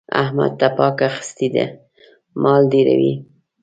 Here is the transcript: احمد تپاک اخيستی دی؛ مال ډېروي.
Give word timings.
احمد 0.21 0.51
تپاک 0.61 0.97
اخيستی 1.09 1.47
دی؛ 1.53 1.65
مال 2.41 2.61
ډېروي. 2.71 3.13